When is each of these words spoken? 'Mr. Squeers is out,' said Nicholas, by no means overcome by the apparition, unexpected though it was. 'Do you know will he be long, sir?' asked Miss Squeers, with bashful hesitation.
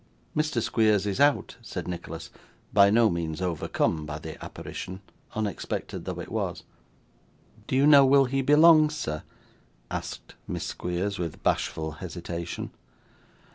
'Mr. 0.35 0.63
Squeers 0.63 1.05
is 1.05 1.19
out,' 1.19 1.57
said 1.61 1.87
Nicholas, 1.87 2.31
by 2.73 2.89
no 2.89 3.07
means 3.07 3.39
overcome 3.39 4.03
by 4.03 4.17
the 4.17 4.43
apparition, 4.43 4.99
unexpected 5.35 6.05
though 6.05 6.19
it 6.19 6.31
was. 6.31 6.63
'Do 7.67 7.75
you 7.75 7.85
know 7.85 8.03
will 8.03 8.25
he 8.25 8.41
be 8.41 8.55
long, 8.55 8.89
sir?' 8.89 9.21
asked 9.91 10.33
Miss 10.47 10.65
Squeers, 10.65 11.19
with 11.19 11.43
bashful 11.43 11.91
hesitation. 12.01 12.71